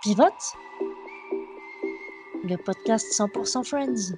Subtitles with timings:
[0.00, 0.54] Pivote,
[2.44, 4.14] le podcast 100% Friends.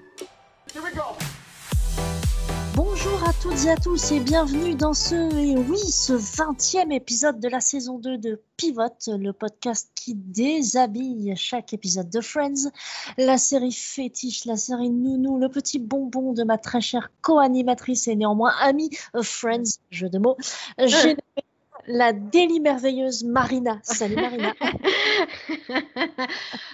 [2.75, 7.41] Bonjour à toutes et à tous et bienvenue dans ce, et oui, ce 20e épisode
[7.41, 12.71] de la saison 2 de Pivote, le podcast qui déshabille chaque épisode de Friends,
[13.17, 18.17] la série fétiche, la série nounou, le petit bonbon de ma très chère co-animatrice et
[18.17, 20.37] néanmoins amie euh, Friends, jeu de mots,
[20.79, 21.17] j'ai
[21.87, 23.79] la délie merveilleuse Marina.
[23.83, 24.55] Salut Marina.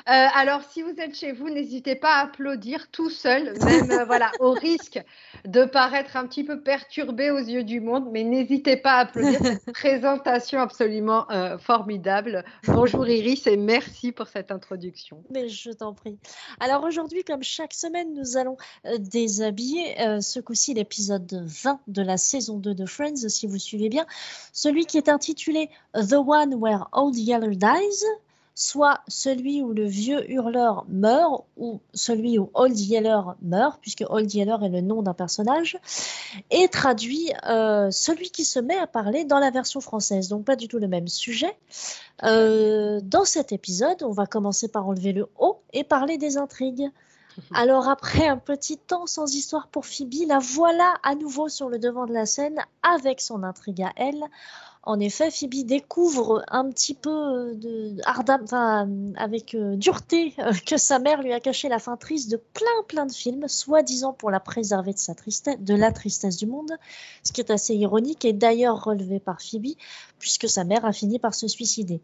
[0.08, 4.04] Euh, alors, si vous êtes chez vous, n'hésitez pas à applaudir tout seul, même euh,
[4.04, 5.02] voilà, au risque
[5.44, 9.40] de paraître un petit peu perturbé aux yeux du monde, mais n'hésitez pas à applaudir
[9.42, 12.44] cette présentation absolument euh, formidable.
[12.68, 15.24] Bonjour Iris et merci pour cette introduction.
[15.30, 16.18] Mais je t'en prie.
[16.60, 18.56] Alors aujourd'hui, comme chaque semaine, nous allons
[18.98, 24.06] déshabiller ce coup-ci l'épisode 20 de la saison 2 de Friends, si vous suivez bien,
[24.52, 28.04] celui qui est intitulé The One Where Old Yeller Dies,
[28.56, 34.32] soit celui où le vieux hurleur meurt ou celui où Old Yeller meurt, puisque Old
[34.32, 35.78] Yeller est le nom d'un personnage,
[36.50, 40.28] et traduit euh, celui qui se met à parler dans la version française.
[40.28, 41.54] Donc pas du tout le même sujet.
[42.24, 46.90] Euh, dans cet épisode, on va commencer par enlever le O et parler des intrigues.
[47.52, 51.78] Alors après un petit temps sans histoire pour Phoebe, la voilà à nouveau sur le
[51.78, 54.24] devant de la scène avec son intrigue à elle
[54.86, 60.76] en effet, Phoebe découvre un petit peu euh, de enfin, avec euh, dureté euh, que
[60.76, 64.30] sa mère lui a caché la fin triste de plein plein de films, soi-disant pour
[64.30, 66.70] la préserver de sa tristesse, de la tristesse du monde,
[67.24, 69.74] ce qui est assez ironique et d'ailleurs relevé par Phoebe,
[70.20, 72.00] puisque sa mère a fini par se suicider.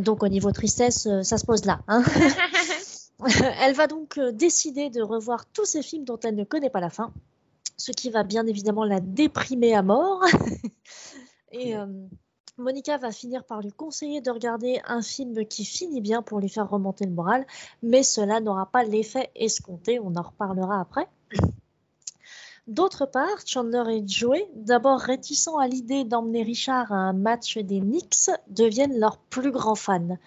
[0.00, 1.80] donc au niveau tristesse, ça se pose là.
[1.88, 2.02] Hein.
[3.60, 6.90] elle va donc décider de revoir tous ces films dont elle ne connaît pas la
[6.90, 7.12] fin,
[7.76, 10.24] ce qui va bien évidemment la déprimer à mort.
[11.52, 11.86] Et euh,
[12.58, 16.48] Monica va finir par lui conseiller de regarder un film qui finit bien pour lui
[16.48, 17.46] faire remonter le moral,
[17.82, 21.08] mais cela n'aura pas l'effet escompté, on en reparlera après.
[22.66, 27.80] D'autre part, Chandler et Joey, d'abord réticents à l'idée d'emmener Richard à un match des
[27.80, 30.18] Knicks, deviennent leurs plus grands fans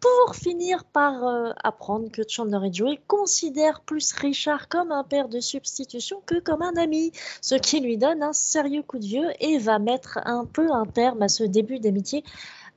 [0.00, 5.28] pour finir par euh, apprendre que Chandler et Joey considèrent plus Richard comme un père
[5.28, 7.12] de substitution que comme un ami,
[7.42, 10.86] ce qui lui donne un sérieux coup de vieux et va mettre un peu un
[10.86, 12.24] terme à ce début d'amitié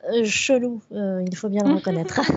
[0.09, 2.19] euh, chelou, euh, il faut bien le reconnaître.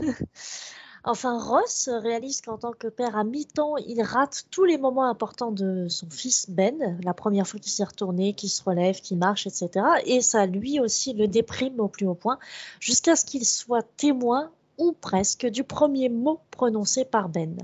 [1.09, 5.53] Enfin, Ross réalise qu'en tant que père à mi-temps, il rate tous les moments importants
[5.53, 9.47] de son fils Ben, la première fois qu'il s'est retourné, qu'il se relève, qu'il marche,
[9.47, 9.87] etc.
[10.05, 12.41] Et ça, lui aussi, le déprime au plus haut point,
[12.81, 17.57] jusqu'à ce qu'il soit témoin ou presque du premier mot prononcé par Ben.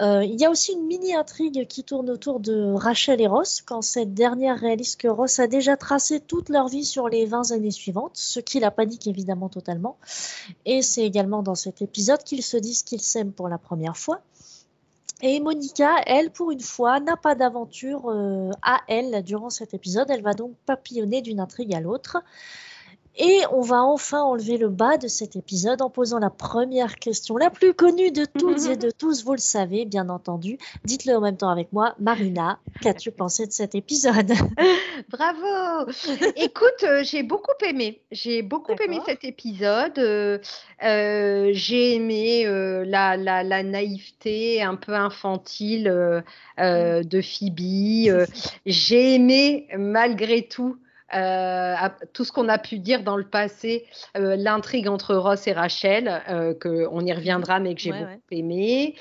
[0.00, 3.82] Euh, il y a aussi une mini-intrigue qui tourne autour de Rachel et Ross, quand
[3.82, 7.70] cette dernière réalise que Ross a déjà tracé toute leur vie sur les 20 années
[7.70, 9.96] suivantes, ce qui la panique évidemment totalement.
[10.64, 14.20] Et c'est également dans cet épisode qu'ils se disent qu'ils s'aiment pour la première fois.
[15.22, 20.10] Et Monica, elle, pour une fois, n'a pas d'aventure euh, à elle durant cet épisode.
[20.10, 22.18] Elle va donc papillonner d'une intrigue à l'autre.
[23.16, 27.36] Et on va enfin enlever le bas de cet épisode en posant la première question,
[27.36, 30.58] la plus connue de toutes et de tous, vous le savez, bien entendu.
[30.84, 31.94] Dites-le en même temps avec moi.
[32.00, 34.32] Marina, qu'as-tu pensé de cet épisode?
[35.10, 35.90] Bravo
[36.36, 38.00] Écoute, euh, j'ai beaucoup aimé.
[38.10, 39.98] J'ai beaucoup aimé cet épisode.
[39.98, 40.38] Euh,
[40.82, 42.44] euh, j'ai aimé
[42.84, 45.84] la, la, naïveté un peu infantile
[46.58, 48.26] de Phoebe.
[48.66, 50.76] j'ai aimé, malgré tout,
[51.14, 51.74] euh,
[52.12, 53.84] tout ce qu'on a pu dire dans le passé,
[54.16, 58.94] euh, l'intrigue entre Ross et Rachel, euh, qu'on y reviendra, mais que j'ai beaucoup aimé.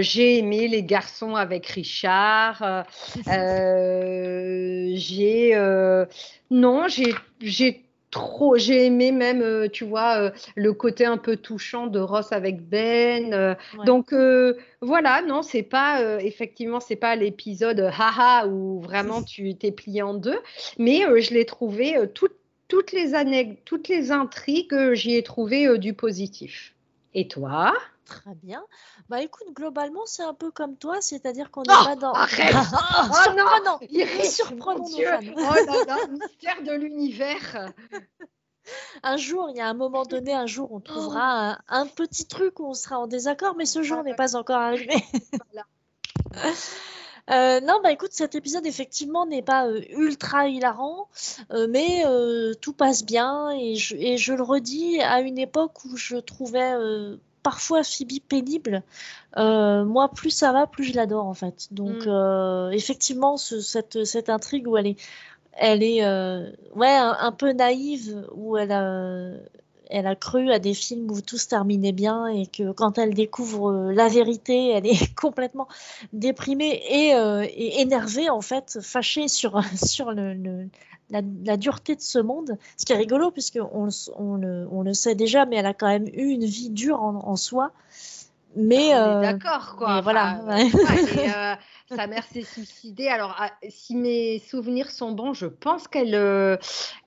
[0.00, 2.84] j'ai aimé les garçons avec Richard.
[4.96, 5.54] j'ai
[6.50, 8.56] non, j'ai trop.
[8.56, 12.68] J'ai aimé même, euh, tu vois, euh, le côté un peu touchant de Ross avec
[12.68, 13.32] Ben.
[13.32, 13.54] Euh.
[13.84, 14.14] Donc
[14.80, 20.14] voilà, non, c'est pas effectivement, c'est pas l'épisode haha où vraiment tu t'es plié en
[20.14, 20.38] deux,
[20.78, 21.96] mais je l'ai trouvé
[22.68, 26.74] toutes les années, toutes les intrigues, j'y ai trouvé du positif.
[27.14, 27.74] Et toi?
[28.10, 28.64] Très bien.
[29.08, 32.12] Bah écoute, globalement, c'est un peu comme toi, c'est-à-dire qu'on n'est oh, pas dans.
[32.12, 33.78] Arrête oh, non, non
[34.24, 35.06] Surprenons Dieu.
[35.36, 37.70] Oh là là, mystère de l'univers
[39.04, 42.58] Un jour, il y a un moment donné, un jour, on trouvera un, petit truc
[42.58, 44.94] où on sera en désaccord, mais ce jour n'est pas encore arrivé.
[47.30, 51.08] Euh, non, bah écoute, cet épisode effectivement n'est pas euh, ultra hilarant,
[51.52, 52.02] euh, mais
[52.60, 56.74] tout passe bien et je, et je, le redis à une époque où je trouvais
[57.42, 58.82] parfois Phoebe pénible,
[59.36, 61.68] euh, moi plus ça va, plus je l'adore en fait.
[61.70, 62.08] Donc mm.
[62.08, 64.96] euh, effectivement, cette, cette, intrigue où elle est,
[65.52, 68.72] elle est euh, ouais, un, peu naïve, où elle,
[69.90, 73.14] elle a cru à des films où tout se terminait bien et que quand elle
[73.14, 75.68] découvre euh, la vérité, elle est complètement
[76.12, 80.68] déprimée et, euh, et énervée en fait, fâchée sur sur le,
[81.10, 82.56] la, dureté de ce monde.
[82.76, 83.86] Ce qui est rigolo puisque on,
[84.36, 87.72] le, sait déjà, mais elle a quand même eu une vie dure en soi.
[88.56, 90.00] Mais euh, d'accord quoi.
[90.00, 90.40] voilà.
[91.20, 91.54] Euh,
[91.96, 93.08] sa mère s'est suicidée.
[93.08, 96.56] Alors, ah, si mes souvenirs sont bons, je pense qu'elle euh,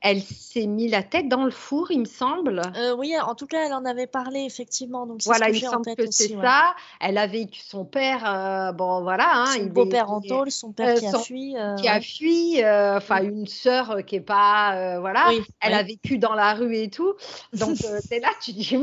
[0.01, 2.61] elle s'est mis la tête dans le four, il me semble.
[2.97, 5.05] oui, en tout cas, elle en avait parlé effectivement.
[5.05, 6.75] Donc voilà, il me semble que c'est ça.
[6.99, 8.73] Elle a vécu son père.
[8.75, 9.29] bon, voilà.
[9.33, 11.55] Hein, son beau-père en tôle, son père qui a fui.
[11.79, 12.63] qui a fui.
[12.63, 14.99] Enfin, une sœur qui est pas.
[14.99, 15.31] voilà.
[15.61, 17.13] elle a vécu dans la rue et tout.
[17.53, 18.77] Donc, c'est là, tu dis.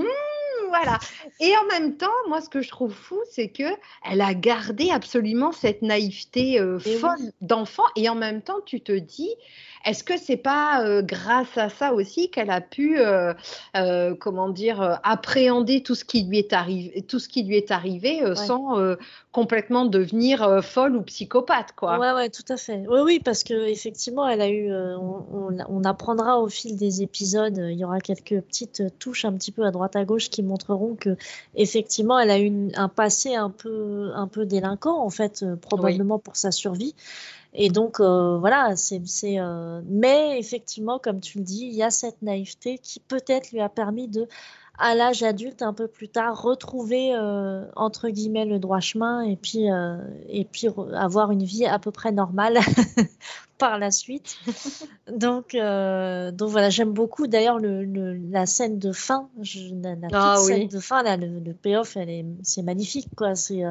[0.70, 0.99] Voilà.
[1.40, 3.64] Et en même temps, moi, ce que je trouve fou, c'est que
[4.08, 7.84] elle a gardé absolument cette naïveté euh, folle d'enfant.
[7.96, 9.34] Et en même temps, tu te dis,
[9.87, 13.32] est-ce que c'est pas euh, grâce à ça aussi qu'elle a pu, euh,
[13.77, 17.71] euh, comment dire, appréhender tout ce qui lui est arrivé, tout ce qui lui est
[17.71, 18.77] arrivé sans
[19.32, 21.99] complètement devenir folle ou psychopathe, quoi?
[21.99, 22.85] Ouais, ouais, tout à fait.
[22.88, 27.79] Oui, oui, parce que effectivement, elle a eu, on, apprendra au fil des épisodes, il
[27.79, 31.17] y aura quelques petites touches un petit peu à droite à gauche qui montreront que
[31.55, 36.37] effectivement, elle a eu un passé un peu, un peu délinquant en fait, probablement pour
[36.37, 36.94] sa survie.
[37.52, 39.02] Et donc, euh, voilà, c'est.
[39.25, 39.81] Euh...
[39.87, 43.69] Mais effectivement, comme tu le dis, il y a cette naïveté qui peut-être lui a
[43.69, 44.29] permis de,
[44.79, 49.37] à l'âge adulte, un peu plus tard, retrouver, euh, entre guillemets, le droit chemin et
[49.37, 49.67] puis,
[50.29, 52.58] et puis avoir une vie à peu près normale
[53.58, 54.37] par la suite.
[55.12, 59.29] donc, donc voilà, j'aime beaucoup d'ailleurs le, le, la scène de fin.
[59.43, 61.99] Je, la, la ah scène de fin, là, le, le payoff,
[62.43, 63.35] c'est magnifique, quoi.
[63.35, 63.64] C'est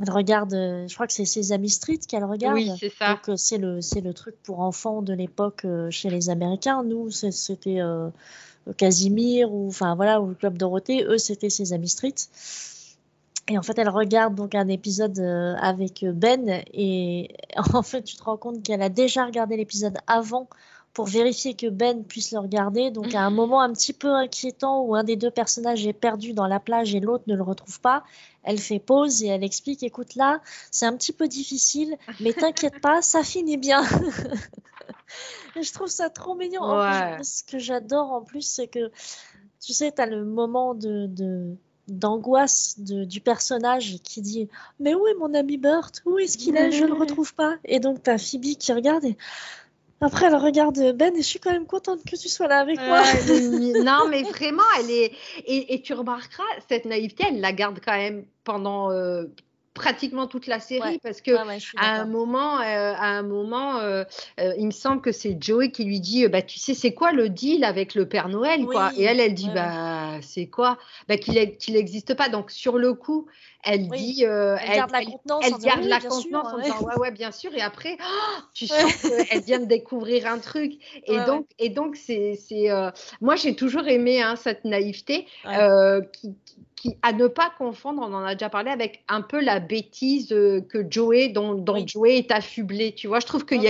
[0.00, 2.54] elle regarde, euh, je crois que c'est Sesame Street qu'elle regarde.
[2.54, 3.14] Oui, c'est ça.
[3.14, 6.82] Donc euh, c'est le c'est le truc pour enfants de l'époque euh, chez les Américains.
[6.82, 7.80] Nous, c'était
[8.76, 11.04] Casimir ou enfin voilà ou le Club Dorothée.
[11.04, 12.14] Eux, c'était Sesame Street.
[13.48, 17.30] Et en fait, elle regarde donc un épisode avec Ben et
[17.74, 20.48] en fait, tu te rends compte qu'elle a déjà regardé l'épisode avant
[20.96, 22.90] pour vérifier que Ben puisse le regarder.
[22.90, 26.32] Donc à un moment un petit peu inquiétant où un des deux personnages est perdu
[26.32, 28.02] dans la plage et l'autre ne le retrouve pas,
[28.44, 30.40] elle fait pause et elle explique, écoute là,
[30.70, 33.84] c'est un petit peu difficile, mais t'inquiète pas, ça finit bien.
[35.60, 36.62] je trouve ça trop mignon.
[37.22, 38.90] ce que j'adore en plus, c'est que,
[39.60, 41.10] tu sais, tu as le moment de,
[41.88, 44.48] d'angoisse du personnage qui dit
[44.80, 45.92] mais où est mon ami Burt?
[46.06, 46.72] Où est-ce qu'il est?
[46.72, 49.18] Je ne le retrouve pas et donc t'as Phoebe qui regarde et
[50.00, 52.78] après, elle regarde Ben et je suis quand même contente que tu sois là avec
[52.78, 53.02] moi.
[53.84, 55.12] non, mais vraiment, elle est.
[55.46, 58.90] Et, tu remarqueras, cette naïveté, elle la garde quand même pendant.
[58.90, 59.24] Euh,
[59.76, 61.30] pratiquement toute la série parce que
[61.76, 64.04] à un moment euh, à un moment euh,
[64.38, 67.28] il me semble que c'est Joey qui lui dit bah tu sais c'est quoi le
[67.28, 68.90] deal avec le Père Noël quoi?
[68.96, 70.78] Et elle elle dit bah c'est quoi?
[71.08, 72.28] Bah qu'il n'existe pas.
[72.28, 73.28] Donc sur le coup
[73.66, 77.10] elle dit, euh, elle, garde la contenance, elle, garde la contenance en disant ouais ouais
[77.10, 77.52] bien sûr.
[77.54, 80.74] Et après oh, tu sens qu'elle vient de découvrir un truc.
[81.04, 82.90] Et donc et donc c'est c'est euh,
[83.20, 86.36] moi j'ai toujours aimé hein, cette naïveté euh, qui,
[87.02, 90.60] à ne pas confondre, on en a déjà parlé, avec un peu la bêtise euh,
[90.60, 92.92] que Joey, dont, Joey est affublé.
[92.92, 93.66] Tu vois, je trouve qu'il y,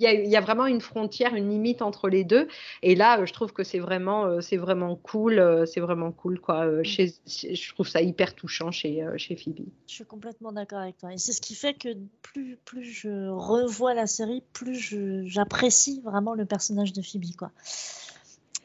[0.00, 2.48] y, a vraiment une frontière, une limite entre les deux.
[2.82, 5.64] Et là, euh, je trouve que c'est vraiment, euh, c'est vraiment cool.
[5.66, 6.66] C'est vraiment cool, quoi.
[6.66, 6.84] Mm.
[6.84, 9.66] Chez, je trouve ça hyper touchant chez, chez Phoebe.
[9.86, 11.12] Je suis complètement d'accord avec toi.
[11.12, 11.88] Et c'est ce qui fait que
[12.22, 17.50] plus, plus je revois la série, plus j'apprécie vraiment le personnage de Phoebe, quoi.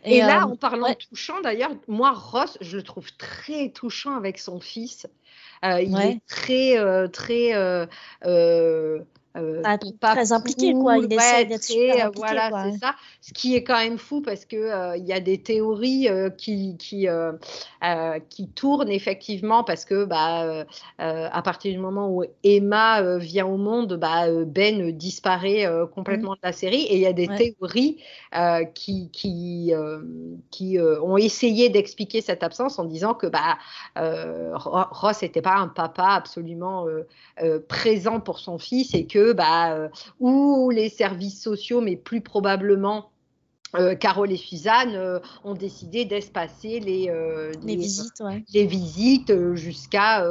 [0.04, 4.38] Et, là, euh, en parlant touchant, d'ailleurs, moi, Ross, je le trouve très touchant avec
[4.38, 5.08] son fils.
[5.66, 7.52] Euh, il est très, euh, très
[9.40, 9.62] euh,
[10.00, 10.98] pas très impliqué, quoi.
[10.98, 12.96] Il essaie d'être super impliqué, Voilà, c'est ça.
[13.22, 16.30] Ce qui est quand même fou parce que euh, il y a des théories euh,
[16.30, 17.08] qui qui,
[18.30, 20.66] qui tournent effectivement parce que bah
[20.98, 26.36] à partir du moment où Emma vient au monde, bah, Ben disparaît complètement mmh.
[26.36, 27.98] de la série et il y a des théories
[28.74, 29.74] qui qui
[30.52, 33.58] qui ont essayé d'expliquer cette absence en disant que bah
[33.96, 36.86] Ross n'était pas un papa absolument
[37.68, 43.12] présent pour son fils et que bah, euh, ou les services sociaux, mais plus probablement
[43.76, 48.24] euh, Carole et Suzanne euh, ont décidé d'espacer les, euh, les, visites,
[48.54, 50.24] les visites jusqu'à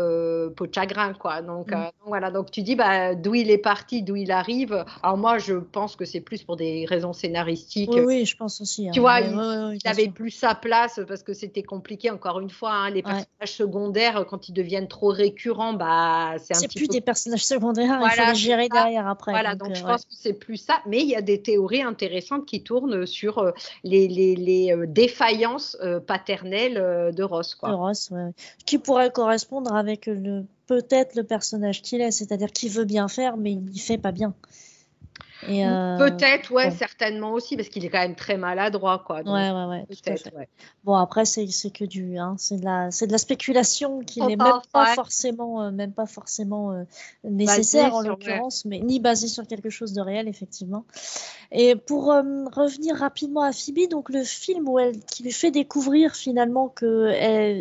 [0.56, 1.12] peau de chagrin.
[1.14, 1.42] Quoi.
[1.42, 1.90] Donc, mm.
[2.06, 4.84] voilà, donc tu dis bah, d'où il est parti, d'où il arrive.
[5.02, 7.90] Alors moi, je pense que c'est plus pour des raisons scénaristiques.
[7.94, 8.88] Oui, je pense aussi.
[8.88, 8.92] Hein.
[8.92, 12.72] Tu vois, il, avait plus sa place parce que c'était compliqué, encore une fois.
[12.72, 17.00] Hein, les personnages secondaires, quand ils deviennent trop récurrents, bah, c'est un petit plus des
[17.00, 19.32] personnages secondaires, il faut les gérer derrière après.
[19.32, 20.80] Voilà, donc, je pense que c'est plus ça.
[20.86, 23.52] Mais il y a des théories intéressantes qui tournent sur sur
[23.84, 27.54] les, les, défaillances paternelles de Ross.
[27.54, 27.72] Quoi.
[27.72, 28.10] Ross.
[28.64, 30.08] Qui pourrait correspondre avec
[30.66, 34.12] peut-être le personnage qu'il est, c'est-à-dire qu'il veut bien faire, mais il ne fait pas
[34.12, 34.34] bien.
[35.44, 39.22] Euh, peut-être, ouais, certainement aussi, parce qu'il est quand même très maladroit, quoi.
[39.22, 40.48] ouais, ouais, ouais,
[40.84, 44.36] Bon, après, c'est que du, hein, c'est de la, c'est de la spéculation qui n'est
[44.36, 46.82] même, pas forcément, euh, même pas forcément euh,
[47.22, 50.84] nécessaire en l'occurrence, mais ni basée sur quelque chose de réel, effectivement.
[51.52, 56.14] Et pour revenir rapidement à Phoebe, donc le film où elle, qui lui fait découvrir
[56.14, 57.10] finalement que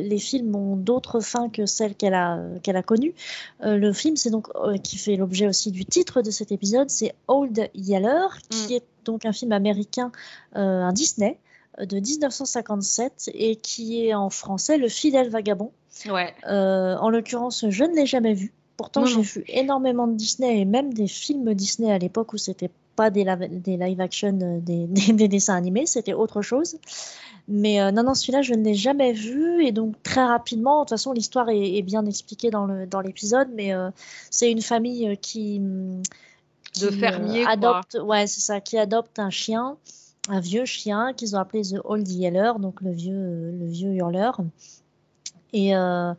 [0.01, 3.13] les films ont d'autres fins que celles qu'elle a, qu'elle a connues.
[3.61, 4.47] le film, c'est donc
[4.83, 8.77] qui fait l'objet aussi du titre de cet épisode, c'est Old Yeller, qui mm.
[8.77, 10.11] est donc un film américain,
[10.55, 11.39] euh, un Disney
[11.79, 15.71] euh, de 1957 et qui est en français Le fidèle vagabond.
[16.07, 16.33] Ouais.
[16.47, 18.53] Euh, en l'occurrence, je ne l'ai jamais vu.
[18.75, 22.69] Pourtant, j'ai vu énormément de Disney et même des films Disney à l'époque où c'était
[22.95, 26.77] pas des, des, live action, des, des, dessins animés, c'était autre chose.
[27.47, 29.65] Mais non, non, celui-là, je ne l'ai jamais vu.
[29.65, 32.67] Et donc, très rapidement, de toute façon, l'histoire est, bien expliquée dans
[33.03, 33.73] l'épisode, dans mais
[34.29, 35.59] c'est une famille qui,
[36.79, 39.77] de fermier adopte, ouais, c'est ça, qui adopte un chien,
[40.29, 44.39] un vieux chien qu'ils ont appelé The Old Yeller, donc le vieux, le vieux hurleur.
[45.53, 46.13] Et, euh,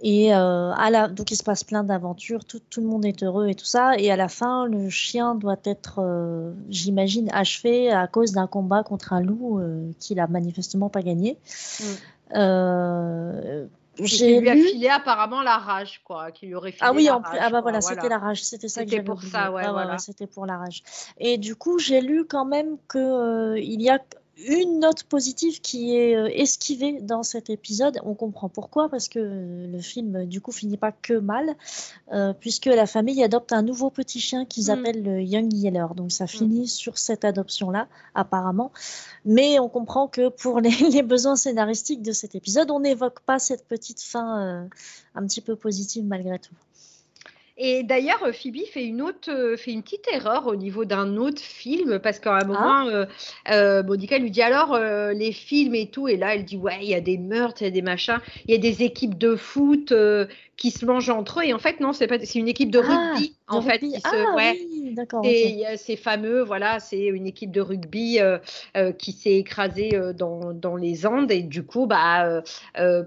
[0.00, 3.22] et euh, à la, donc il se passe plein d'aventures, tout, tout, le monde est
[3.22, 3.96] heureux et tout ça.
[3.98, 8.82] Et à la fin, le chien doit être, euh, j'imagine, achevé à cause d'un combat
[8.84, 9.60] contre un loup
[9.98, 11.36] qu'il a manifestement pas gagné.
[12.34, 13.66] Mm
[14.06, 16.30] qui lui a filé apparemment la rage, quoi.
[16.30, 18.42] Qui lui aurait filé ah oui, la en rage, ah bah voilà, c'était la rage,
[18.42, 19.98] c'était ça C'était pour ça, ouais, voilà.
[19.98, 20.82] c'était pour la rage.
[21.18, 23.98] Et du coup, j'ai lu quand même que euh, il y a
[24.46, 27.98] une note positive qui est euh, esquivée dans cet épisode.
[28.04, 31.56] On comprend pourquoi, parce que le film, du coup, finit pas que mal,
[32.12, 34.70] euh, puisque la famille adopte un nouveau petit chien qu'ils mm.
[34.70, 35.86] appellent le Young Yeller.
[35.96, 36.28] Donc ça mm.
[36.28, 38.70] finit sur cette adoption-là, apparemment.
[39.24, 43.66] Mais on comprend que pour les, besoins scénaristiques de cet épisode, on n'évoque pas cette
[43.66, 44.68] petite fin euh,
[45.14, 46.54] un petit peu positive malgré tout.
[47.60, 51.16] Et d'ailleurs, euh, Phoebe fait une autre, euh, fait une petite erreur au niveau d'un
[51.16, 52.44] autre film parce qu'à un ah.
[52.44, 53.06] moment,
[53.50, 56.88] euh, Monica lui dit alors les films et tout, et là elle dit ouais, il
[56.88, 59.34] y a des meurtres, il y a des machins, il y a des équipes de
[59.34, 59.92] foot
[60.58, 61.44] qui se mangent entre eux.
[61.44, 63.78] Et en fait, non, c'est pas, c'est une équipe de ah, rugby en fait.
[63.78, 64.58] Qui ah, ouais.
[64.70, 65.22] oui, d'accord.
[65.24, 68.18] Et c'est fameux, voilà, c'est une équipe de rugby
[68.98, 72.42] qui s'est écrasée dans, dans, les Andes et du coup, bah,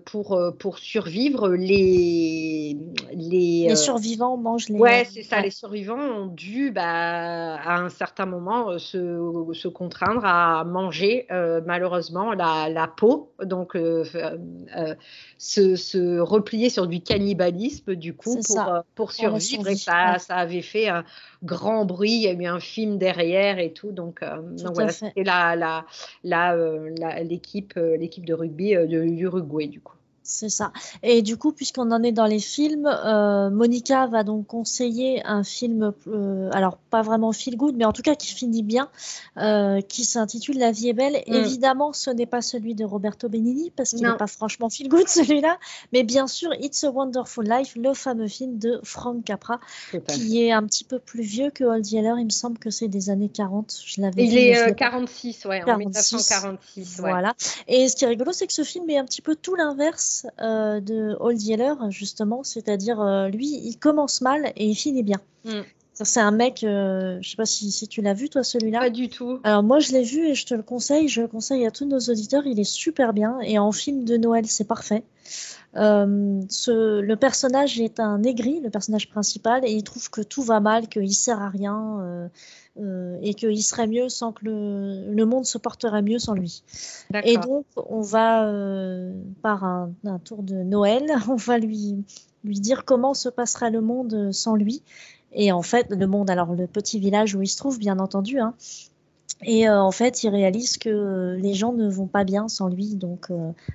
[0.06, 2.78] pour pour survivre, les
[3.14, 4.80] les, les survivants mangent les.
[4.80, 5.42] Ouais, c'est ça.
[5.42, 9.20] Les survivants ont dû, bah, à un certain moment, se,
[9.54, 11.28] se contraindre à manger
[11.66, 13.74] malheureusement la, la, peau, donc
[15.38, 17.41] se, se replier sur du cannibalisme
[17.88, 19.68] du coup pour, euh, pour survivre.
[19.68, 21.04] Et ça, ça avait fait un
[21.44, 23.92] grand bruit, il y a eu un film derrière et tout.
[23.92, 25.86] Donc, euh, donc voilà c'était la, la,
[26.24, 26.90] la, euh,
[27.24, 29.96] l'équipe l'équipe de rugby de l'Uruguay du coup.
[30.32, 30.72] C'est ça.
[31.04, 35.44] Et du coup, puisqu'on en est dans les films, euh, Monica va donc conseiller un
[35.44, 38.90] film, euh, alors pas vraiment feel good, mais en tout cas qui finit bien,
[39.36, 41.22] euh, qui s'intitule La vie est belle.
[41.28, 41.34] Mm.
[41.34, 45.08] Évidemment, ce n'est pas celui de Roberto Benigni, parce qu'il n'est pas franchement feel good
[45.10, 45.58] celui-là,
[45.92, 49.60] mais bien sûr, It's a Wonderful Life, le fameux film de Frank Capra,
[50.08, 52.14] qui est un petit peu plus vieux que Old Yeller.
[52.20, 53.82] Il me semble que c'est des années 40.
[53.86, 56.98] Je l'avais Il est 46, ouais, 46, en 1946.
[57.00, 57.36] Voilà.
[57.68, 60.21] Et ce qui est rigolo, c'est que ce film est un petit peu tout l'inverse
[60.40, 65.20] euh, de Old Yeller, justement, c'est-à-dire euh, lui, il commence mal et il finit bien.
[65.46, 65.62] Mm.
[65.94, 68.80] C'est un mec, euh, je sais pas si, tu l'as vu toi celui-là.
[68.80, 69.40] Pas du tout.
[69.44, 71.86] Alors moi je l'ai vu et je te le conseille, je le conseille à tous
[71.86, 75.04] nos auditeurs, il est super bien et en film de Noël c'est parfait.
[75.76, 80.60] ce, le personnage est un aigri, le personnage principal, et il trouve que tout va
[80.60, 82.28] mal, qu'il sert à rien, euh,
[82.78, 86.64] et qu'il serait mieux sans que le, le, monde se porterait mieux sans lui.
[87.24, 92.04] Et donc, on va, euh, par un, un, tour de Noël, on va lui,
[92.44, 94.82] lui dire comment se passera le monde sans lui.
[95.34, 98.40] Et en fait, le monde, alors le petit village où il se trouve, bien entendu,
[98.40, 98.54] hein,
[99.44, 102.96] et euh, en fait, il réalise que les gens ne vont pas bien sans lui.
[102.96, 103.30] Donc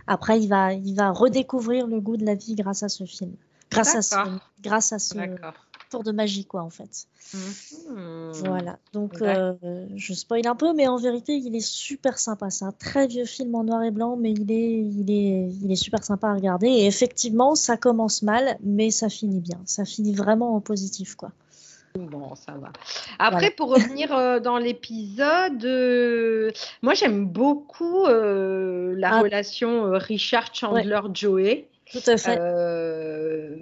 [0.06, 3.32] après, il va, il va redécouvrir le goût de la vie grâce à ce film.
[3.70, 4.16] Grâce à ce,
[4.62, 5.18] grâce à ce,
[5.96, 7.06] tour de magie, quoi, en fait.
[7.32, 8.32] Mmh.
[8.44, 8.78] Voilà.
[8.92, 9.54] Donc, euh,
[9.94, 12.50] je spoil un peu, mais en vérité, il est super sympa.
[12.50, 15.72] C'est un très vieux film en noir et blanc, mais il est, il est, il
[15.72, 16.68] est super sympa à regarder.
[16.68, 19.58] Et effectivement, ça commence mal, mais ça finit bien.
[19.64, 21.30] Ça finit vraiment en positif, quoi.
[21.98, 22.72] Bon, ça va.
[23.18, 26.50] Après, pour revenir euh, dans l'épisode, euh,
[26.82, 29.20] moi j'aime beaucoup la ah.
[29.22, 31.66] relation Richard Chandler-Joey.
[31.90, 32.38] Tout à fait.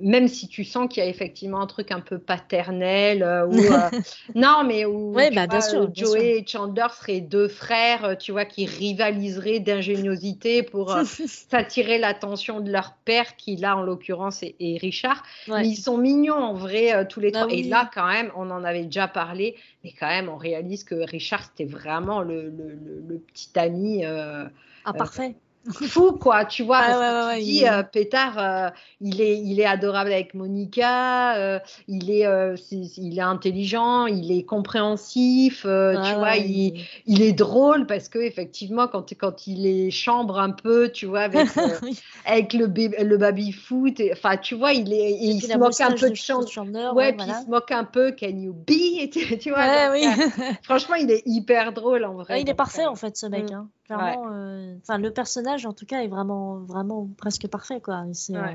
[0.00, 3.52] même si tu sens qu'il y a effectivement un truc un peu paternel ou
[4.34, 8.64] non, mais où bah, bien sûr, Joey et Chandler seraient deux frères, tu vois, qui
[8.64, 15.22] rivaliseraient d'ingéniosité pour s'attirer l'attention de leur père, qui là en l'occurrence est, Richard.
[15.48, 17.52] Mais ils sont mignons en vrai tous les bah trois.
[17.52, 20.94] Et là quand même, on en avait déjà parlé, mais quand même on réalise que
[20.94, 24.02] Richard c'était vraiment le, le, petit ami.
[24.04, 25.34] ah parfait
[25.72, 26.80] fou, quoi, tu vois.
[26.82, 28.68] Ah, tu dis, euh, Pétard, euh,
[29.00, 32.26] il, est, il est adorable avec Monica, euh, il, est,
[32.70, 38.88] il est intelligent, il est compréhensif, tu vois, il, il, est drôle parce que effectivement,
[38.88, 41.48] quand, quand il est chambre un peu, tu vois, avec,
[42.26, 46.14] avec le, le baby-foot, enfin, tu vois, il, est, il se moque un peu de
[46.14, 46.90] Chandler.
[46.94, 49.08] Ouais, puis il se moque un peu, can you be,
[49.40, 49.94] tu vois.
[50.62, 52.40] franchement, il est hyper drôle en vrai.
[52.40, 53.50] il est parfait en fait, ce mec.
[53.50, 53.54] Mm.
[53.54, 53.68] Hein.
[53.84, 58.06] Clairement, euh, enfin le personnage en tout cas est vraiment vraiment presque parfait quoi.
[58.06, 58.54] Et, euh,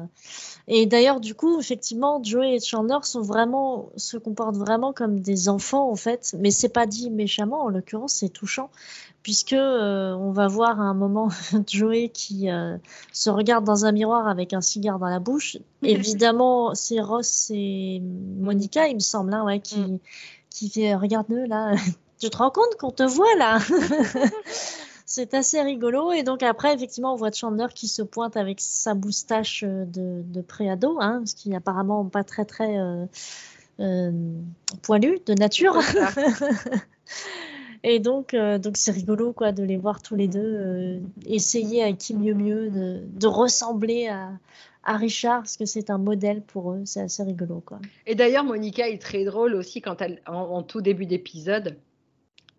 [0.68, 5.48] et d'ailleurs du coup effectivement Joey et Chandler sont vraiment se comportent vraiment comme des
[5.48, 8.72] enfants en fait, mais c'est pas dit méchamment en l'occurrence c'est touchant
[9.22, 11.30] puisque euh, on va voir à un moment
[11.68, 12.48] Joey qui
[13.14, 15.58] se regarde dans un miroir avec un cigare dans la bouche.
[15.84, 20.00] Évidemment c'est Ross et Monica il me semble hein, ouais, qui mm.
[20.50, 21.76] qui fait regarde-le là.
[22.20, 23.60] Tu te rends compte qu'on te voit là?
[25.10, 26.12] C'est assez rigolo.
[26.14, 30.22] Et donc après, effectivement, on voit Chandler qui se pointe avec sa moustache euh, de,
[30.24, 33.06] de préado, hein, ce qui est apparemment pas très très euh,
[33.80, 34.12] euh,
[34.84, 35.82] poilu de nature.
[37.82, 42.14] Et donc, donc c'est rigolo quoi de les voir tous les deux essayer à qui
[42.14, 44.32] mieux mieux de, de ressembler à,
[44.84, 46.82] à Richard parce que c'est un modèle pour eux.
[46.84, 47.80] C'est assez rigolo quoi.
[48.06, 51.78] Et d'ailleurs, Monica est très drôle aussi quand elle, en tout début d'épisode,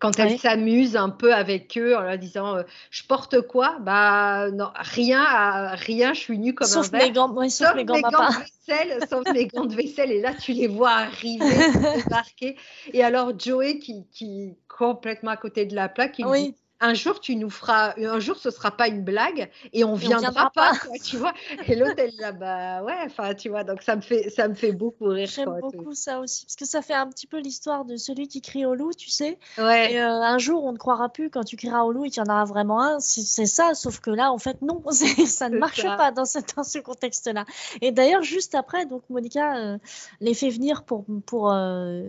[0.01, 3.77] quand elle s'amuse un peu avec eux en leur disant euh, je porte quoi?
[3.79, 7.11] Bah non rien rien je suis nue comme un verre.
[7.11, 10.67] gants, sauf, mes gants, de vaisselle sauf mes gants de vaisselle et là tu les
[10.67, 11.45] vois arriver
[12.03, 12.57] débarquer.
[12.93, 17.19] Et alors Joey qui qui complètement à côté de la plaque il dit un jour
[17.19, 20.73] tu nous feras, un jour ce sera pas une blague et on viendra, viendra pas,
[21.03, 21.33] tu vois.
[21.67, 24.71] Et elle là bah ouais, enfin tu vois, donc ça me fait, ça me fait
[24.71, 25.27] beaucoup rire.
[25.27, 28.41] J'aime beaucoup ça aussi parce que ça fait un petit peu l'histoire de celui qui
[28.41, 29.37] crie au loup, tu sais.
[29.59, 29.93] Ouais.
[29.93, 32.23] Et, euh, un jour on ne croira plus quand tu crieras au loup et qu'il
[32.23, 32.99] y en aura vraiment un.
[32.99, 36.23] C'est ça, sauf que là en fait non, ça ne marche pas dans,
[36.55, 37.45] dans ce contexte-là.
[37.81, 39.77] Et d'ailleurs juste après, donc Monica euh,
[40.19, 42.01] les fait venir pour pour euh,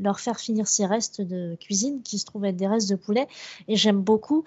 [0.00, 3.26] leur faire finir ses restes de cuisine qui se trouvent être des restes de poulet
[3.66, 4.44] et j'aime beaucoup beaucoup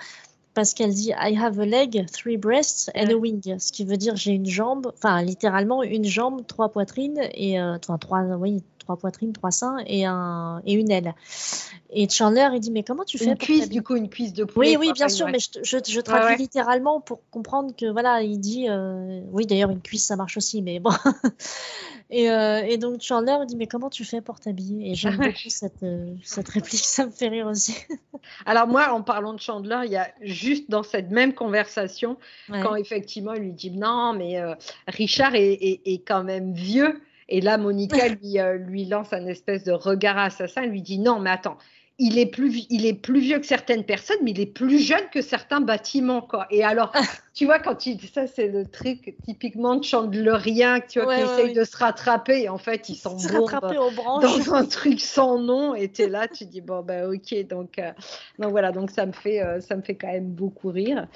[0.53, 3.97] parce qu'elle dit I have a leg, three breasts and a wing, ce qui veut
[3.97, 8.63] dire j'ai une jambe, enfin littéralement une jambe, trois poitrines et euh, enfin trois, oui,
[8.79, 11.15] trois poitrines, trois seins et un et une aile.
[11.91, 14.43] Et Chandler il dit mais comment tu fais Une cuisse du coup, une cuisse de
[14.43, 14.77] poulet.
[14.77, 18.67] Oui oui bien sûr, mais je, je, traduis littéralement pour comprendre que voilà il dit
[18.69, 20.91] euh, oui d'ailleurs une cuisse ça marche aussi mais bon
[22.13, 24.91] Euh, et, donc Chandler dit mais comment tu fais pour t'habiller?
[24.91, 27.75] Et j'aime beaucoup cette, euh, cette réplique, ça me fait rire aussi.
[28.45, 30.09] Alors moi, en parlant de Chandler, il y a
[30.43, 32.17] juste dans cette même conversation,
[32.49, 34.53] quand effectivement il lui dit non mais euh,
[34.87, 37.01] Richard est, est, quand même vieux.
[37.29, 40.63] Et là, Monica lui, lui lance un espèce de regard assassin.
[40.63, 41.57] Elle lui dit non, mais attends,
[41.99, 45.07] il est plus il est plus vieux que certaines personnes mais il est plus jeune
[45.11, 46.47] que certains bâtiments quoi.
[46.49, 46.91] Et alors
[47.33, 51.53] tu vois quand il ça c'est le truc typiquement de Chandlerien tu vois qui essaye
[51.53, 56.03] de se rattraper et en fait il s'en dans un truc sans nom et tu
[56.03, 57.91] es là tu dis bon bah ok donc euh,
[58.39, 61.07] donc voilà donc ça me fait euh, ça me fait quand même beaucoup rire.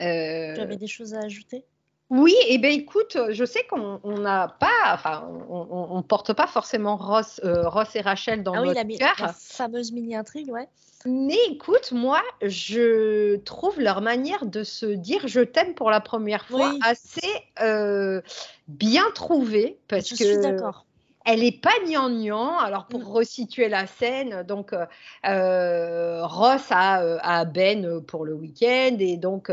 [0.00, 1.64] Euh, tu avais des choses à ajouter?
[2.10, 6.48] Oui, et eh bien écoute, je sais qu'on n'a pas, enfin, on, ne porte pas
[6.48, 10.50] forcément Ross, euh, Ross et Rachel dans ah notre oui, la, la fameuse mini intrigue,
[10.50, 10.68] ouais.
[11.06, 16.44] Mais écoute, moi, je trouve leur manière de se dire je t'aime pour la première
[16.46, 17.28] fois assez
[17.62, 18.20] euh,
[18.66, 20.24] bien trouvée parce je que.
[20.24, 20.84] suis d'accord
[21.26, 22.58] elle est pas gnangnan.
[22.58, 23.12] Alors pour mm.
[23.12, 24.86] resituer la scène, donc euh,
[25.26, 29.52] euh, Ross a, euh, Ben pour le week-end et donc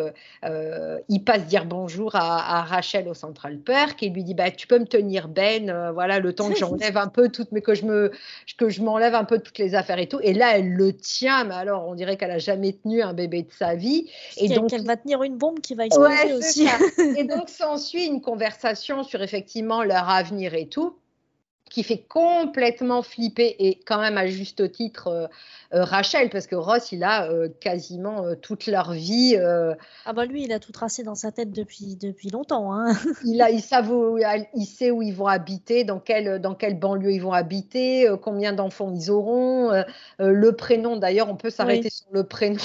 [1.09, 4.79] il passe dire bonjour à, Rachel au Central Park et lui dit bah tu peux
[4.79, 8.11] me tenir Ben, voilà le temps que j'enlève un peu toutes mais que je me
[8.57, 10.19] que je m'enlève un peu toutes les affaires et tout.
[10.21, 13.43] Et là elle le tient, mais alors on dirait qu'elle a jamais tenu un bébé
[13.43, 14.09] de sa vie.
[14.37, 16.67] Et donc elle va tenir une bombe qui va exploser aussi.
[17.17, 20.95] et donc s'ensuit une conversation sur effectivement leur avenir et tout
[21.69, 25.27] qui fait complètement flipper et quand même à juste titre euh,
[25.73, 29.37] euh, Rachel parce que Ross il a euh, quasiment toute leur vie.
[30.05, 32.73] Ah bah lui il a tout tracé dans sa tête depuis depuis longtemps.
[32.73, 32.93] Hein.
[33.25, 33.61] il a il,
[34.53, 38.53] il sait où ils vont habiter, dans quelle dans quelle banlieue ils vont habiter, combien
[38.53, 39.71] d'enfants ils auront,
[40.19, 42.57] le prénom d'ailleurs on peut s'arrêter sur le prénom.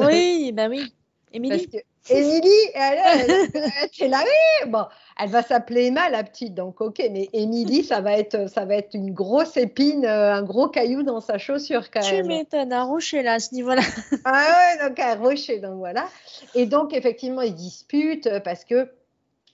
[0.00, 0.92] oui bah oui.
[1.32, 1.68] Émilie
[2.08, 4.66] Émilie, elle, elle, là, oui.
[4.70, 4.84] Bon,
[5.20, 8.76] elle va s'appeler Emma, la petite, donc ok, mais Émilie, ça va être, ça va
[8.76, 12.22] être une grosse épine, euh, un gros caillou dans sa chaussure quand même.
[12.22, 13.82] Tu m'étonnes, un rocher là, à ce niveau-là.
[14.24, 16.08] ah ouais, donc un rocher, donc voilà.
[16.54, 18.88] Et donc effectivement, ils disputent parce que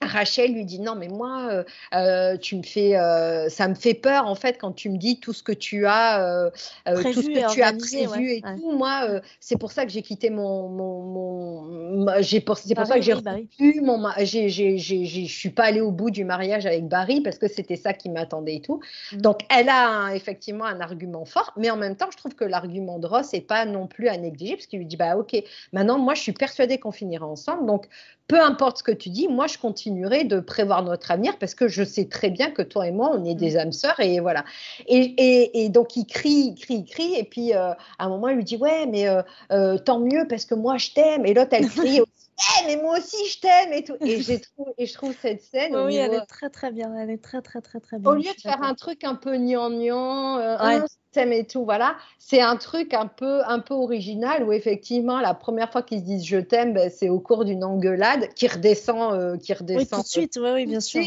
[0.05, 1.63] Rachel lui dit non mais moi euh,
[1.93, 5.19] euh, tu me fais euh, ça me fait peur en fait quand tu me dis
[5.19, 6.51] tout ce que tu as
[6.85, 8.71] prévu, tout ce que tu as prévu et tout.
[8.71, 13.13] Moi c'est pour ça que j'ai quitté mon, mon, j'ai c'est pour ça que j'ai
[13.15, 13.35] bah
[13.81, 17.75] mon j'ai je suis pas allée au bout du mariage avec Barry parce que c'était
[17.75, 18.81] ça qui m'attendait et tout.
[19.11, 19.17] Mmh.
[19.17, 22.99] donc elle a effectivement un argument fort mais en même temps je trouve que l'argument
[22.99, 25.35] de Ross est pas non plus à négliger parce qu'il lui dit bah ok
[25.71, 27.65] maintenant moi je suis persuadée qu'on finira ensemble.
[27.65, 27.87] Donc
[28.27, 31.67] peu importe ce que tu dis, moi je continuerai de prévoir notre avenir parce que
[31.67, 33.59] je sais très bien que toi et moi on est des mm.
[33.59, 34.45] âmes sœurs et voilà.
[34.87, 38.37] Et, donc il crie, il crie, il crie et puis euh, à un moment il
[38.37, 41.51] lui dit ouais mais euh, euh, tant mieux parce que moi je t'aime et l'autre
[41.51, 42.01] elle crie
[42.37, 44.19] eh, mais moi aussi je t'aime et tout et,
[44.77, 47.61] et je trouve cette scène oui, elle est très très bien elle est très très
[47.61, 50.81] très très bien au lieu de faire un truc un peu gnangnan ouais
[51.21, 51.95] et tout, voilà.
[52.19, 56.05] C'est un truc un peu, un peu original où effectivement, la première fois qu'ils se
[56.05, 59.81] disent je t'aime, ben, c'est au cours d'une engueulade qui redescend, euh, qui redescend.
[59.81, 61.03] Oui, tout de suite, oui, oui, bien sûr.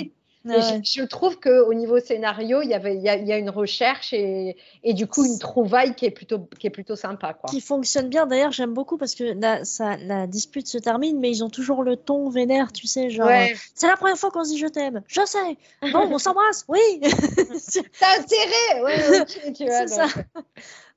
[0.46, 4.94] Je, trouve qu'au niveau scénario, il y, avait, il, y a, une recherche et, et,
[4.94, 7.34] du coup une trouvaille qui est plutôt, qui est plutôt sympa.
[7.34, 7.50] Quoi.
[7.50, 8.26] Qui fonctionne bien.
[8.26, 11.82] D'ailleurs, j'aime beaucoup parce que la, ça, la dispute se termine, mais ils ont toujours
[11.82, 13.30] le ton vénère, tu sais, genre.
[13.74, 15.02] C'est la première fois qu'on se dit je t'aime.
[15.06, 15.56] Je sais.
[15.92, 16.64] Bon, on s'embrasse.
[16.68, 16.80] Oui.
[17.00, 18.82] T'as intérêt.
[18.82, 19.86] Ouais, tu vois.
[19.86, 20.06] Ça.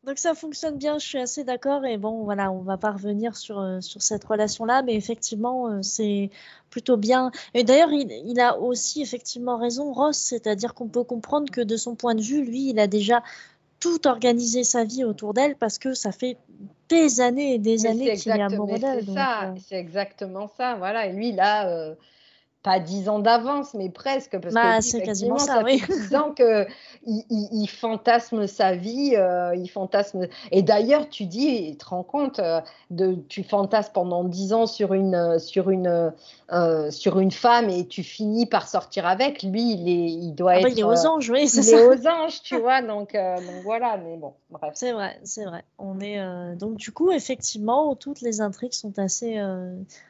[0.09, 1.85] Donc ça fonctionne bien, je suis assez d'accord.
[1.85, 5.83] Et bon, voilà, on va pas revenir sur, euh, sur cette relation-là, mais effectivement, euh,
[5.83, 6.31] c'est
[6.71, 7.29] plutôt bien.
[7.53, 11.77] Et d'ailleurs, il, il, a aussi effectivement raison, Ross, c'est-à-dire qu'on peut comprendre que de
[11.77, 13.21] son point de vue, lui, il a déjà
[13.79, 16.37] tout organisé sa vie autour d'elle parce que ça fait
[16.89, 19.05] des années et des années qu'il est amoureux d'elle.
[19.05, 19.55] C'est ça, euh.
[19.63, 20.73] c'est exactement ça.
[20.73, 21.93] Voilà, et lui, a
[22.61, 24.37] pas dix ans d'avance, mais presque.
[24.37, 25.79] Parce bah, c'est quasiment ça, oui.
[25.79, 26.67] Fait 10 ans qu'il
[27.05, 30.27] il, fantasme sa vie, euh, il fantasme.
[30.51, 34.65] Et d'ailleurs, tu dis, tu te rends compte, euh, de, tu fantasmes pendant dix ans
[34.65, 36.11] sur une, euh, sur, une,
[36.91, 39.41] sur une femme et tu finis par sortir avec.
[39.41, 40.77] Lui, il, est, il doit ah bah, être.
[40.77, 41.77] il est aux anges, oui, c'est ça.
[41.77, 44.73] Il est aux anges, tu vois, donc, donc voilà, mais bon, bref.
[44.75, 45.63] C'est vrai, c'est vrai.
[45.77, 46.19] On est,
[46.57, 49.39] donc, du coup, effectivement, toutes les intrigues sont assez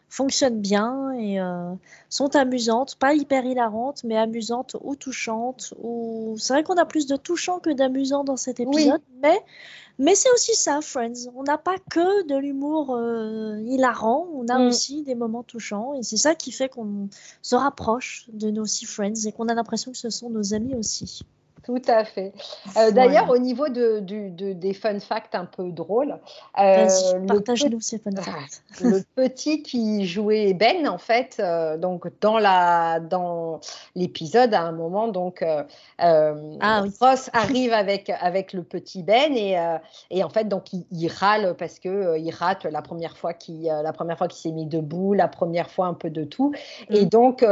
[0.09, 1.73] fonctionnent bien et euh,
[2.09, 5.73] sont amusantes, pas hyper hilarantes, mais amusantes ou touchantes.
[5.81, 6.35] Ou...
[6.39, 9.39] C'est vrai qu'on a plus de touchant que d'amusant dans cet épisode, mais,
[9.99, 11.29] mais c'est aussi ça, Friends.
[11.35, 14.67] On n'a pas que de l'humour euh, hilarant, on a mm.
[14.67, 17.09] aussi des moments touchants et c'est ça qui fait qu'on
[17.41, 20.73] se rapproche de nos six Friends et qu'on a l'impression que ce sont nos amis
[20.75, 21.21] aussi.
[21.69, 22.33] Tout à fait.
[22.77, 26.17] Euh, d'ailleurs, au niveau de, des fun facts un peu drôles,
[26.59, 26.87] euh,
[27.27, 28.63] partage-nous ces fun facts.
[28.81, 33.59] le petit qui jouait Ben, en fait, euh, donc dans la dans
[33.93, 35.45] l'épisode, à un moment, donc
[35.99, 39.55] ah, Ross arrive avec avec le petit Ben et,
[40.09, 43.93] et en fait donc il, râle parce que il rate la première fois qu'il la
[43.93, 46.51] première fois qu'il s'est mis debout, la première fois un peu de tout,
[46.89, 47.09] et mm.
[47.09, 47.45] donc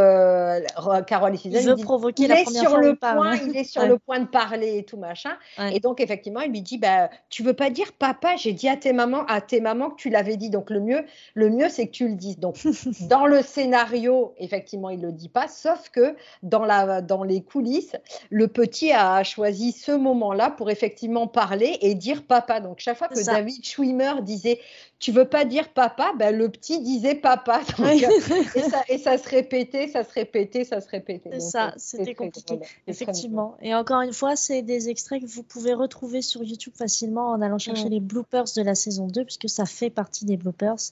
[1.05, 3.99] Carole et il veut provoquer la première sur fois le point, il est sur le
[4.07, 5.37] point de parler et tout machin.
[5.71, 8.37] Et donc, effectivement, il lui dit bah, Tu veux pas dire papa?
[8.37, 10.49] J'ai dit à tes mamans, à tes mamans que tu l'avais dit.
[10.49, 12.39] Donc, le mieux, le mieux c'est que tu le dises.
[12.39, 12.55] Donc,
[13.09, 17.95] dans le scénario, effectivement, il le dit pas, sauf que dans, la, dans les coulisses,
[18.29, 22.61] le petit a choisi ce moment-là pour effectivement parler et dire papa.
[22.61, 24.59] Donc, chaque fois que David Schwimmer disait
[24.99, 27.61] tu veux pas dire papa, ben, le petit disait papa.
[28.89, 31.29] et, ça, se répétait, ça se répétait, ça se répétait.
[31.33, 33.57] C'est ça, c'était compliqué, effectivement.
[33.61, 37.41] Et encore une fois, c'est des extraits que vous pouvez retrouver sur YouTube facilement en
[37.41, 40.91] allant chercher les bloopers de la saison 2, puisque ça fait partie des bloopers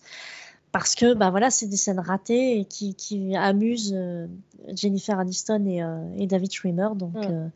[0.75, 4.27] parce que bah voilà, c'est des scènes ratées et qui, qui amusent euh,
[4.75, 6.89] Jennifer Aniston et, euh, et, David Schwimmer.
[6.97, 7.27] Donc, mm.
[7.31, 7.47] euh,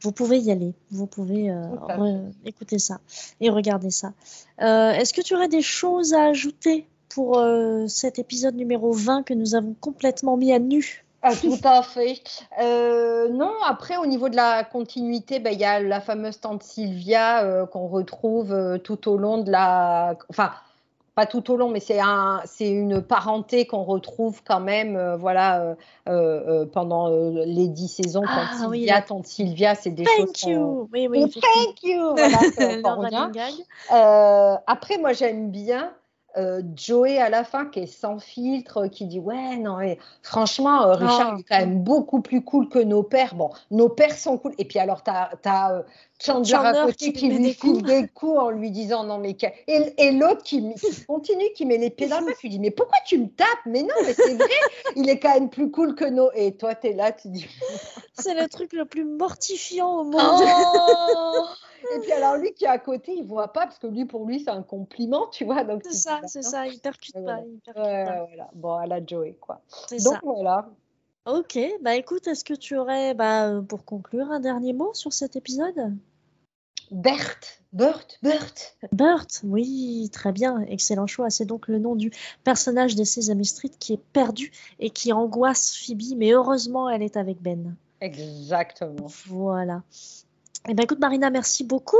[0.00, 1.54] vous pouvez y aller, vous pouvez
[2.44, 2.98] écouter ça
[3.40, 4.12] et regarder ça.
[4.58, 7.40] Est-ce que tu aurais des choses à ajouter pour
[7.86, 11.03] cet épisode numéro 20 que nous avons complètement mis à nu?
[11.24, 12.22] Ah, tout à fait.
[12.60, 17.66] non, après, au niveau de la continuité, ben, il y a la fameuse tante Sylvia
[17.72, 20.14] qu'on retrouve tout au long de la.
[20.28, 20.52] Enfin,
[21.14, 25.16] pas tout au long, mais c'est un, c'est une parenté qu'on retrouve quand même, euh,
[25.16, 25.74] voilà, euh,
[26.08, 28.22] euh, pendant les dix saisons.
[28.22, 30.42] Quand ah, Sylvia, oui, tante Sylvia, c'est des thank choses.
[30.50, 30.88] You.
[30.92, 32.16] Oui, oui, thank you.
[32.16, 32.38] Voilà,
[34.66, 35.92] après, moi, j'aime bien.
[36.76, 39.78] Joey à la fin qui est sans filtre, qui dit ouais non
[40.22, 41.38] franchement Richard oh.
[41.38, 43.34] est quand même beaucoup plus cool que nos pères.
[43.34, 44.54] Bon, nos pères sont cool.
[44.58, 45.84] Et puis alors tu as,
[46.24, 50.12] Chandler, à côté qui, lui file des coups en lui disant non mais et, et
[50.12, 50.74] l'autre qui,
[51.06, 53.48] continue qui met les pieds dans le meuf lui dit mais pourquoi tu me tapes?
[53.66, 54.48] Mais non mais c'est vrai
[54.96, 57.46] il est quand même plus cool que nous et toi tu es là tu dis
[58.14, 60.14] c'est le truc le plus mortifiant au monde.
[60.16, 61.46] Oh
[61.94, 64.24] et puis alors lui qui est à côté il voit pas parce que lui pour
[64.24, 67.60] lui c'est un compliment tu vois donc c'est ça c'est ça il percute pas, il
[67.60, 68.26] percute pas.
[68.26, 68.48] Voilà.
[68.54, 69.60] bon à la Joey quoi.
[69.90, 70.70] Donc voilà.
[71.26, 75.36] Ok, bah écoute, est-ce que tu aurais, bah, pour conclure, un dernier mot sur cet
[75.36, 75.96] épisode?
[76.90, 78.76] Berthe, Berthe, Berthe.
[78.92, 81.30] Berthe, oui, très bien, excellent choix.
[81.30, 82.12] C'est donc le nom du
[82.44, 87.16] personnage de Sesame Street qui est perdu et qui angoisse Phoebe, mais heureusement, elle est
[87.16, 87.74] avec Ben.
[88.00, 89.06] Exactement.
[89.26, 89.82] Voilà.
[90.68, 91.96] Eh ben écoute, Marina, merci beaucoup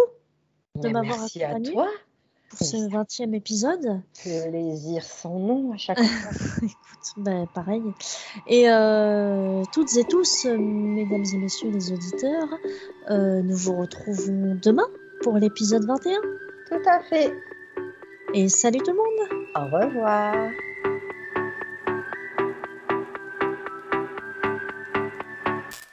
[0.77, 1.61] de m'avoir accompagnée.
[1.61, 1.89] Merci à toi
[2.51, 4.01] pour ce 20e épisode.
[4.23, 6.31] Plaisir sans nom à chaque fois.
[6.63, 7.83] Écoute, ben, pareil.
[8.47, 12.49] Et euh, toutes et tous, mesdames et messieurs les auditeurs,
[13.11, 14.87] euh, nous vous retrouvons demain
[15.23, 16.21] pour l'épisode 21.
[16.69, 17.33] Tout à fait.
[18.35, 19.47] Et salut tout le monde.
[19.57, 20.51] Au revoir.